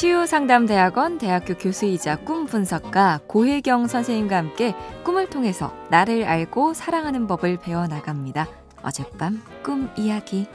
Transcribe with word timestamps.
치유상담대학원 0.00 1.18
대학교 1.18 1.52
교수이자 1.52 2.16
꿈 2.24 2.46
분석가 2.46 3.20
고혜경 3.26 3.86
선생님과 3.86 4.34
함께 4.34 4.74
꿈을 5.04 5.28
통해서 5.28 5.74
나를 5.90 6.24
알고 6.24 6.72
사랑하는 6.72 7.26
법을 7.26 7.58
배워나갑니다. 7.58 8.48
어젯밤 8.80 9.42
꿈 9.62 9.90
이야기. 9.98 10.46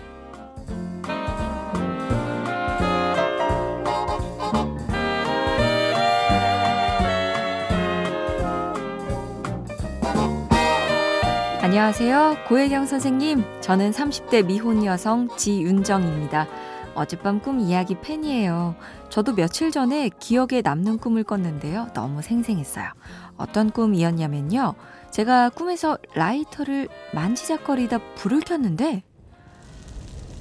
안녕하세요. 11.62 12.38
고혜경 12.48 12.88
선생님. 12.88 13.43
저는 13.62 13.91
30대 13.91 14.43
미혼 14.43 14.83
여성 14.86 15.27
지윤정입니다. 15.37 16.47
어젯밤 16.95 17.41
꿈 17.41 17.59
이야기 17.59 17.95
팬이에요. 17.99 18.75
저도 19.09 19.35
며칠 19.35 19.71
전에 19.71 20.09
기억에 20.19 20.61
남는 20.63 20.97
꿈을 20.97 21.23
꿨는데요. 21.23 21.89
너무 21.93 22.21
생생했어요. 22.21 22.89
어떤 23.37 23.69
꿈이었냐면요. 23.69 24.75
제가 25.11 25.49
꿈에서 25.49 25.97
라이터를 26.13 26.87
만지작거리다 27.13 27.99
불을 28.15 28.41
켰는데, 28.41 29.04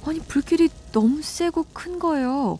아니, 0.05 0.19
불길이 0.19 0.69
너무 0.91 1.21
세고 1.21 1.65
큰 1.73 1.99
거예요. 1.99 2.59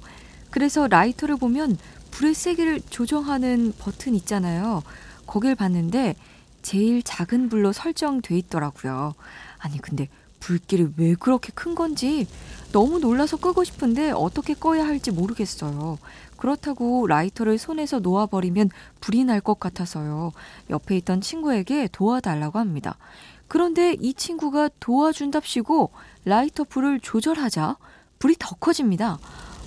그래서 0.49 0.87
라이터를 0.87 1.37
보면 1.37 1.77
불의 2.11 2.33
세기를 2.33 2.81
조정하는 2.89 3.73
버튼 3.77 4.15
있잖아요. 4.15 4.83
거길 5.25 5.55
봤는데, 5.55 6.15
제일 6.61 7.03
작은 7.03 7.49
불로 7.49 7.71
설정돼 7.71 8.37
있더라고요. 8.37 9.13
아니, 9.59 9.77
근데 9.79 10.09
불길이 10.39 10.87
왜 10.97 11.15
그렇게 11.15 11.51
큰 11.55 11.75
건지 11.75 12.27
너무 12.71 12.99
놀라서 12.99 13.37
끄고 13.37 13.63
싶은데 13.63 14.11
어떻게 14.11 14.53
꺼야 14.53 14.85
할지 14.85 15.11
모르겠어요. 15.11 15.97
그렇다고 16.37 17.07
라이터를 17.07 17.57
손에서 17.57 17.99
놓아버리면 17.99 18.69
불이 18.99 19.23
날 19.23 19.39
것 19.41 19.59
같아서요. 19.59 20.31
옆에 20.69 20.97
있던 20.97 21.21
친구에게 21.21 21.87
도와달라고 21.91 22.59
합니다. 22.59 22.97
그런데 23.47 23.95
이 23.99 24.13
친구가 24.13 24.69
도와준답시고 24.79 25.91
라이터 26.25 26.63
불을 26.63 26.99
조절하자 26.99 27.77
불이 28.19 28.35
더 28.39 28.55
커집니다. 28.55 29.19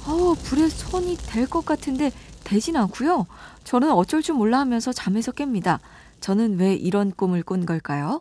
어, 0.06 0.34
불에 0.42 0.68
손이 0.68 1.16
될 1.16 1.46
것 1.46 1.64
같은데 1.64 2.10
되진 2.44 2.76
않고요. 2.76 3.26
저는 3.64 3.90
어쩔 3.92 4.22
줄 4.22 4.34
몰라 4.34 4.58
하면서 4.60 4.92
잠에서 4.92 5.32
깹니다. 5.32 5.78
저는 6.20 6.58
왜 6.58 6.74
이런 6.74 7.12
꿈을 7.12 7.42
꾼 7.42 7.64
걸까요? 7.66 8.20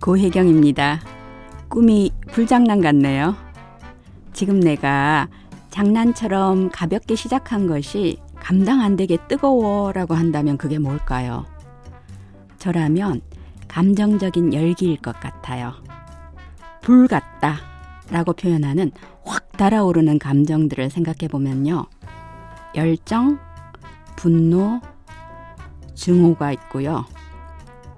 고혜경입니다. 0.00 1.00
꿈이 1.68 2.10
불장난 2.32 2.80
같네요. 2.80 3.36
지금 4.32 4.58
내가 4.58 5.28
장난처럼 5.68 6.70
가볍게 6.70 7.14
시작한 7.14 7.66
것이 7.66 8.18
감당 8.36 8.80
안 8.80 8.96
되게 8.96 9.18
뜨거워 9.28 9.92
라고 9.92 10.14
한다면 10.14 10.56
그게 10.56 10.78
뭘까요? 10.78 11.44
저라면 12.58 13.20
감정적인 13.68 14.54
열기일 14.54 14.96
것 15.02 15.18
같아요. 15.20 15.74
불 16.80 17.06
같다 17.06 17.58
라고 18.10 18.32
표현하는 18.32 18.92
확 19.24 19.52
달아오르는 19.52 20.18
감정들을 20.18 20.88
생각해 20.88 21.28
보면요. 21.30 21.84
열정, 22.74 23.38
분노, 24.16 24.80
증오가 25.94 26.52
있고요. 26.52 27.04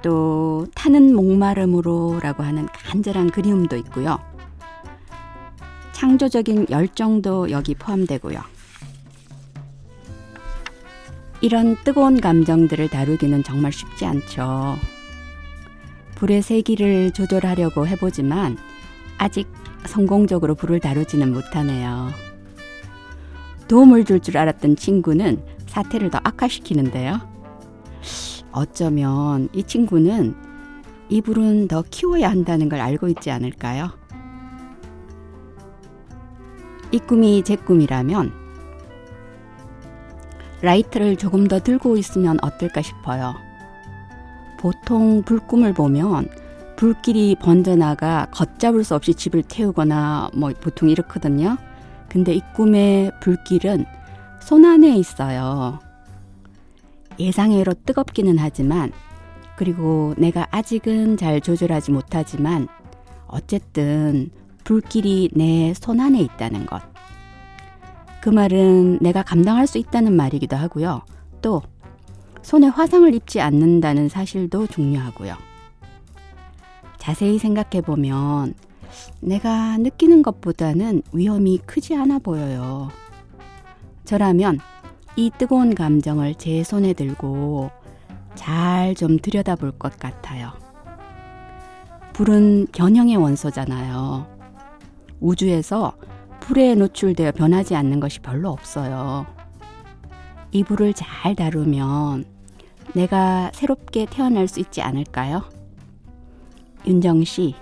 또 0.02 0.66
타는 0.74 1.14
목마름으로라고 1.14 2.42
하는 2.42 2.66
간절한 2.72 3.30
그리움도 3.30 3.76
있고요. 3.76 4.18
창조적인 5.92 6.66
열정도 6.70 7.50
여기 7.50 7.74
포함되고요. 7.74 8.40
이런 11.40 11.76
뜨거운 11.84 12.20
감정들을 12.20 12.88
다루기는 12.88 13.42
정말 13.42 13.72
쉽지 13.72 14.04
않죠. 14.04 14.76
불의 16.14 16.42
세기를 16.42 17.12
조절하려고 17.12 17.86
해보지만 17.86 18.56
아직 19.18 19.48
성공적으로 19.86 20.54
불을 20.54 20.78
다루지는 20.80 21.32
못하네요. 21.32 22.10
도움을 23.68 24.04
줄 24.04 24.20
줄 24.20 24.38
알았던 24.38 24.76
친구는 24.76 25.44
사태를 25.66 26.10
더 26.10 26.20
악화시키는데요. 26.22 27.20
어쩌면 28.52 29.48
이 29.52 29.62
친구는 29.62 30.34
이 31.08 31.20
불은 31.20 31.68
더 31.68 31.82
키워야 31.82 32.30
한다는 32.30 32.68
걸 32.68 32.80
알고 32.80 33.08
있지 33.08 33.30
않을까요? 33.30 33.90
이 36.90 36.98
꿈이 36.98 37.42
제 37.42 37.56
꿈이라면 37.56 38.32
라이트를 40.60 41.16
조금 41.16 41.48
더 41.48 41.58
들고 41.58 41.96
있으면 41.96 42.38
어떨까 42.42 42.82
싶어요. 42.82 43.34
보통 44.60 45.22
불꿈을 45.22 45.74
보면 45.74 46.28
불길이 46.76 47.36
번져나가 47.40 48.28
걷잡을 48.30 48.84
수 48.84 48.94
없이 48.94 49.14
집을 49.14 49.42
태우거나 49.42 50.30
뭐 50.34 50.52
보통 50.60 50.88
이렇거든요. 50.88 51.56
근데 52.08 52.34
이 52.34 52.42
꿈의 52.54 53.10
불길은 53.20 53.84
손 54.40 54.64
안에 54.64 54.96
있어요. 54.96 55.80
예상외로 57.22 57.74
뜨겁기는 57.86 58.36
하지만 58.38 58.92
그리고 59.56 60.14
내가 60.18 60.46
아직은 60.50 61.16
잘 61.16 61.40
조절하지 61.40 61.92
못하지만 61.92 62.68
어쨌든 63.26 64.30
불길이 64.64 65.30
내 65.34 65.72
손 65.74 66.00
안에 66.00 66.20
있다는 66.20 66.66
것. 66.66 66.82
그 68.20 68.28
말은 68.28 68.98
내가 69.00 69.22
감당할 69.22 69.66
수 69.66 69.78
있다는 69.78 70.14
말이기도 70.14 70.56
하고요. 70.56 71.02
또 71.40 71.62
손에 72.42 72.66
화상을 72.68 73.12
입지 73.14 73.40
않는다는 73.40 74.08
사실도 74.08 74.66
중요하고요. 74.66 75.34
자세히 76.98 77.38
생각해 77.38 77.80
보면 77.82 78.54
내가 79.20 79.76
느끼는 79.78 80.22
것보다는 80.22 81.02
위험이 81.12 81.58
크지 81.58 81.96
않아 81.96 82.18
보여요. 82.20 82.90
저라면 84.04 84.60
이 85.16 85.30
뜨거운 85.36 85.74
감정을 85.74 86.34
제 86.36 86.62
손에 86.62 86.92
들고 86.94 87.70
잘 88.34 88.94
좀 88.96 89.18
들여다볼 89.18 89.72
것 89.78 89.98
같아요. 89.98 90.52
불은 92.12 92.66
변형의 92.72 93.16
원소잖아요. 93.16 94.26
우주에서 95.20 95.92
불에 96.40 96.74
노출되어 96.74 97.32
변하지 97.32 97.74
않는 97.74 98.00
것이 98.00 98.20
별로 98.20 98.50
없어요. 98.50 99.26
이 100.50 100.62
불을 100.64 100.92
잘 100.94 101.34
다루면 101.34 102.24
내가 102.94 103.50
새롭게 103.54 104.06
태어날 104.10 104.48
수 104.48 104.60
있지 104.60 104.82
않을까요? 104.82 105.42
윤정 106.86 107.24
씨, 107.24 107.54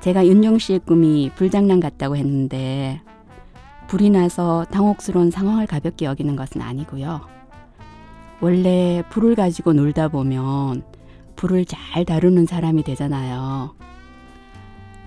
제가 0.00 0.26
윤정 0.26 0.58
씨의 0.58 0.80
꿈이 0.80 1.30
불장난 1.36 1.78
같다고 1.78 2.16
했는데 2.16 3.00
불이 3.88 4.10
나서 4.10 4.64
당혹스러운 4.70 5.30
상황을 5.30 5.66
가볍게 5.66 6.06
여기는 6.06 6.34
것은 6.36 6.60
아니고요. 6.60 7.20
원래 8.40 9.02
불을 9.10 9.34
가지고 9.36 9.72
놀다 9.72 10.08
보면 10.08 10.82
불을 11.36 11.64
잘 11.66 12.04
다루는 12.04 12.46
사람이 12.46 12.82
되잖아요. 12.82 13.74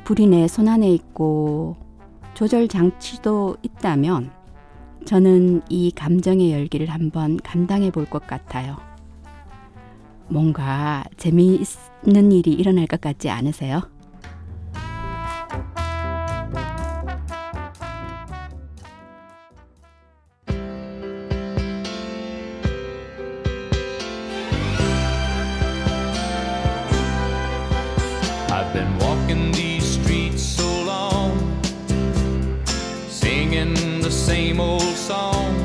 불이 0.05 0.27
내 0.27 0.47
손 0.47 0.67
안에 0.67 0.89
있고 0.91 1.75
조절 2.33 2.67
장치도 2.67 3.57
있다면 3.61 4.31
저는 5.05 5.61
이 5.69 5.91
감정의 5.91 6.51
열기를 6.51 6.87
한번 6.87 7.37
감당해 7.37 7.91
볼 7.91 8.05
것 8.05 8.25
같아요. 8.25 8.77
뭔가 10.27 11.03
재미있는 11.17 12.31
일이 12.31 12.51
일어날 12.53 12.87
것 12.87 13.01
같지 13.01 13.29
않으세요? 13.29 13.81
Been 28.73 28.97
walking 28.99 29.51
these 29.51 29.83
streets 29.83 30.43
so 30.43 30.67
long, 30.83 31.31
singing 33.09 33.73
the 34.01 34.11
same 34.11 34.59
old 34.59 34.95
song. 34.95 35.55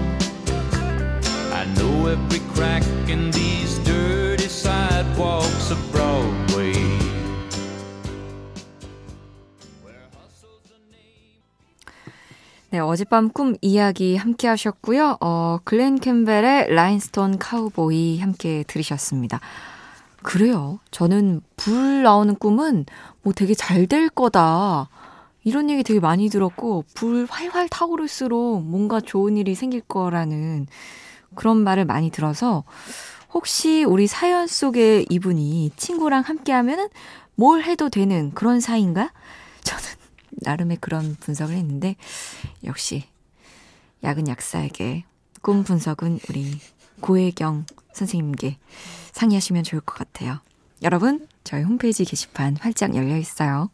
I 1.52 1.66
know 1.76 2.06
every 2.08 2.40
crack 2.54 2.82
in 3.08 3.30
these 3.30 3.78
dirty 3.84 4.48
sidewalks 4.48 5.70
of 5.70 5.78
Broadway. 5.92 6.72
네, 12.70 12.80
어젯밤 12.80 13.28
꿈 13.28 13.54
이야기 13.60 14.16
함께 14.16 14.48
하셨고요. 14.48 15.18
어, 15.20 15.58
글렌 15.64 16.00
캠벨의 16.00 16.74
라인스톤 16.74 17.38
카우보이 17.38 18.18
함께 18.18 18.64
들으셨습니다. 18.66 19.40
그래요. 20.24 20.80
저는 20.90 21.42
불 21.54 22.02
나오는 22.02 22.34
꿈은 22.34 22.86
뭐 23.22 23.32
되게 23.32 23.54
잘 23.54 23.86
될 23.86 24.08
거다. 24.08 24.88
이런 25.44 25.68
얘기 25.68 25.82
되게 25.82 26.00
많이 26.00 26.30
들었고, 26.30 26.84
불 26.94 27.26
활활 27.28 27.68
타오를수록 27.68 28.64
뭔가 28.64 29.00
좋은 29.00 29.36
일이 29.36 29.54
생길 29.54 29.82
거라는 29.82 30.66
그런 31.34 31.58
말을 31.58 31.84
많이 31.84 32.10
들어서, 32.10 32.64
혹시 33.34 33.84
우리 33.84 34.06
사연 34.06 34.46
속에 34.46 35.04
이분이 35.10 35.72
친구랑 35.76 36.22
함께 36.22 36.52
하면은 36.52 36.88
뭘 37.34 37.62
해도 37.62 37.90
되는 37.90 38.32
그런 38.32 38.60
사이인가? 38.60 39.12
저는 39.62 39.84
나름의 40.30 40.78
그런 40.80 41.14
분석을 41.20 41.54
했는데, 41.54 41.96
역시 42.64 43.04
약은 44.02 44.28
약사에게 44.28 45.04
꿈 45.42 45.62
분석은 45.62 46.20
우리 46.30 46.58
고혜경 47.00 47.66
선생님께 47.92 48.56
상의하시면 49.14 49.62
좋을 49.64 49.80
것 49.80 49.96
같아요. 49.96 50.40
여러분, 50.82 51.26
저희 51.44 51.62
홈페이지 51.62 52.04
게시판 52.04 52.56
활짝 52.60 52.94
열려 52.94 53.16
있어요. 53.16 53.70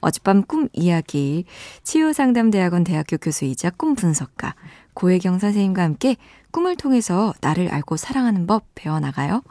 어젯밤 0.00 0.42
꿈 0.42 0.68
이야기 0.72 1.44
치유상담대학원 1.82 2.84
대학교 2.84 3.18
교수이자 3.18 3.70
꿈 3.70 3.94
분석가 3.94 4.54
고혜경 4.94 5.38
선생님과 5.38 5.82
함께 5.82 6.16
꿈을 6.50 6.76
통해서 6.76 7.34
나를 7.40 7.68
알고 7.72 7.96
사랑하는 7.96 8.46
법 8.46 8.64
배워나가요. 8.74 9.42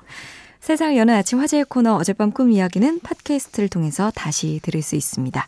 세상을 0.61 0.95
여는 0.95 1.13
아침 1.13 1.39
화제의 1.39 1.65
코너 1.65 1.95
어젯밤 1.95 2.31
꿈 2.31 2.51
이야기는 2.51 3.01
팟캐스트를 3.01 3.67
통해서 3.67 4.11
다시 4.15 4.61
들을 4.63 4.81
수 4.81 4.95
있습니다. 4.95 5.45